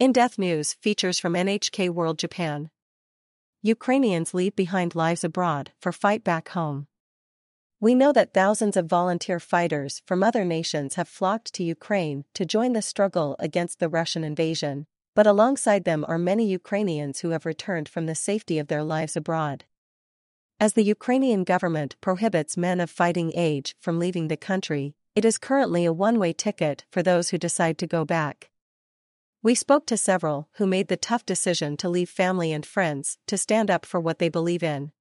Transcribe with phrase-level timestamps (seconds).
[0.00, 2.70] In Depth News features from NHK World Japan.
[3.60, 6.86] Ukrainians leave behind lives abroad for fight back home.
[7.80, 12.46] We know that thousands of volunteer fighters from other nations have flocked to Ukraine to
[12.46, 17.44] join the struggle against the Russian invasion, but alongside them are many Ukrainians who have
[17.44, 19.66] returned from the safety of their lives abroad.
[20.58, 25.36] As the Ukrainian government prohibits men of fighting age from leaving the country, it is
[25.36, 28.49] currently a one way ticket for those who decide to go back.
[29.42, 33.38] We spoke to several who made the tough decision to leave family and friends to
[33.38, 34.92] stand up for what they believe in.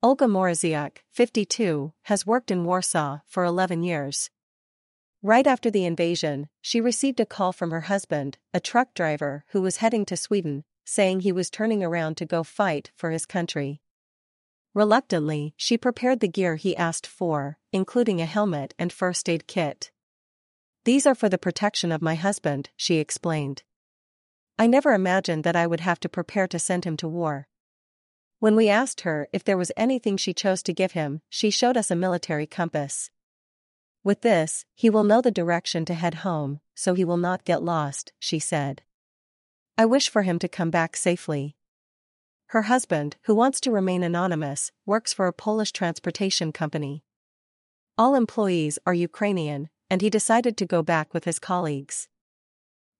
[0.00, 4.30] Olga Moroziuk, 52, has worked in Warsaw for 11 years.
[5.24, 9.60] Right after the invasion, she received a call from her husband, a truck driver who
[9.60, 13.80] was heading to Sweden, saying he was turning around to go fight for his country.
[14.72, 19.90] Reluctantly, she prepared the gear he asked for, including a helmet and first aid kit.
[20.88, 23.62] These are for the protection of my husband, she explained.
[24.58, 27.46] I never imagined that I would have to prepare to send him to war.
[28.38, 31.76] When we asked her if there was anything she chose to give him, she showed
[31.76, 33.10] us a military compass.
[34.02, 37.62] With this, he will know the direction to head home, so he will not get
[37.62, 38.80] lost, she said.
[39.76, 41.54] I wish for him to come back safely.
[42.46, 47.04] Her husband, who wants to remain anonymous, works for a Polish transportation company.
[47.98, 52.08] All employees are Ukrainian, and he decided to go back with his colleagues.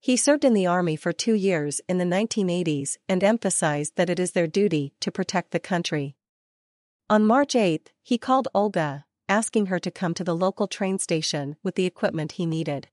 [0.01, 4.21] He served in the army for two years in the 1980s and emphasized that it
[4.21, 6.17] is their duty to protect the country.
[7.11, 11.57] On March 8, he called Olga, asking her to come to the local train station
[11.63, 12.89] with the equipment he needed.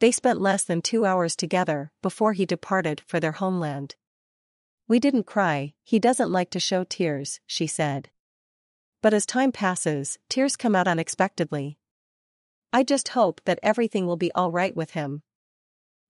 [0.00, 3.96] They spent less than two hours together before he departed for their homeland.
[4.88, 8.10] We didn't cry, he doesn't like to show tears, she said.
[9.02, 11.78] But as time passes, tears come out unexpectedly,
[12.76, 15.22] I just hope that everything will be alright with him.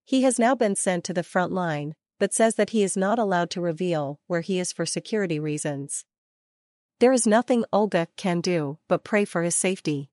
[0.05, 3.21] He has now been sent to the front line, but says that he is not
[3.21, 6.05] allowed to reveal where he is for security reasons.
[6.99, 10.11] There is nothing Olga can do but pray for his safety.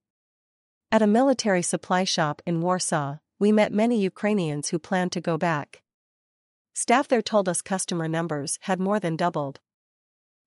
[0.91, 5.39] At a military supply shop in Warsaw, we met many Ukrainians who planned to go
[5.39, 5.81] back.
[6.75, 9.59] Staff there told us customer numbers had more than doubled.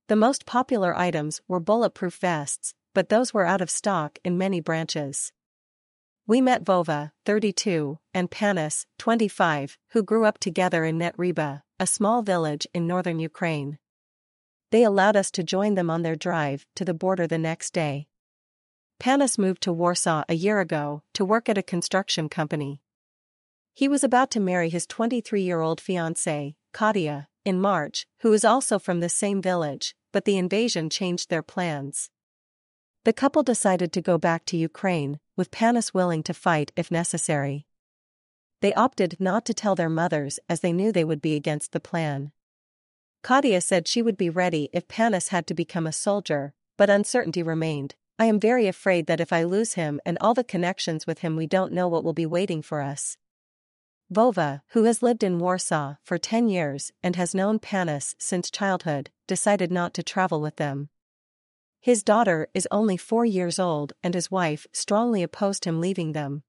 [0.06, 4.60] The most popular items were bulletproof vests, but those were out of stock in many
[4.60, 5.32] branches.
[6.28, 12.22] We met Vova, 32, and Panis, 25, who grew up together in Netriba, a small
[12.22, 13.78] village in northern Ukraine.
[14.72, 18.08] They allowed us to join them on their drive to the border the next day.
[18.98, 22.80] Panis moved to Warsaw a year ago to work at a construction company.
[23.72, 28.44] He was about to marry his 23 year old fiancée, Katia, in March, who is
[28.44, 32.10] also from the same village, but the invasion changed their plans.
[33.06, 37.64] The couple decided to go back to Ukraine, with Panis willing to fight if necessary.
[38.62, 41.78] They opted not to tell their mothers as they knew they would be against the
[41.78, 42.32] plan.
[43.22, 47.44] Katia said she would be ready if Panis had to become a soldier, but uncertainty
[47.44, 47.94] remained.
[48.18, 51.36] I am very afraid that if I lose him and all the connections with him,
[51.36, 53.16] we don't know what will be waiting for us.
[54.12, 59.10] Vova, who has lived in Warsaw for 10 years and has known Panis since childhood,
[59.28, 60.88] decided not to travel with them.
[61.80, 66.42] His daughter is only four years old and his wife strongly opposed him leaving them.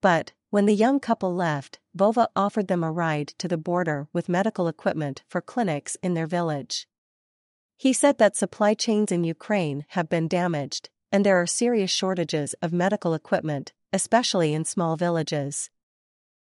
[0.00, 4.28] But, when the young couple left, Vova offered them a ride to the border with
[4.28, 6.86] medical equipment for clinics in their village.
[7.78, 12.54] He said that supply chains in Ukraine have been damaged, and there are serious shortages
[12.60, 15.70] of medical equipment, especially in small villages.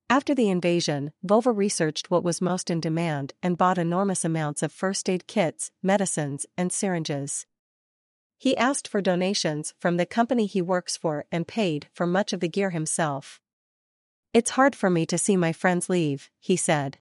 [0.09, 4.73] After the invasion, Vova researched what was most in demand and bought enormous amounts of
[4.73, 7.47] first aid kits, medicines, and syringes.
[8.41, 12.39] He asked for donations from the company he works for and paid for much of
[12.39, 13.41] the gear himself.
[14.33, 16.99] It's hard for me to see my friends leave, he said.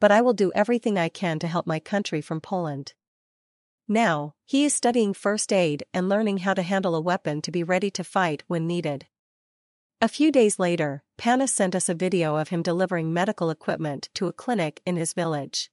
[0.00, 2.94] But I will do everything I can to help my country from Poland.
[3.86, 7.62] Now, he is studying first aid and learning how to handle a weapon to be
[7.62, 9.06] ready to fight when needed.
[10.00, 14.28] A few days later, Panis sent us a video of him delivering medical equipment to
[14.28, 15.70] a clinic in his village.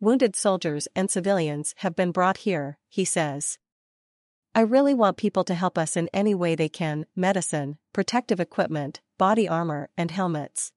[0.00, 3.58] Wounded soldiers and civilians have been brought here, he says.
[4.56, 9.02] I really want people to help us in any way they can medicine, protective equipment,
[9.18, 10.72] body armor, and helmets.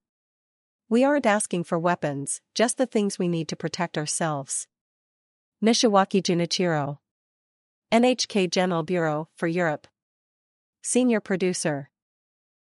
[0.89, 4.67] We aren't asking for weapons, just the things we need to protect ourselves.
[5.63, 6.97] Nishiwaki Junichiro.
[7.89, 9.87] NHK General Bureau for Europe.
[10.81, 11.89] Senior Producer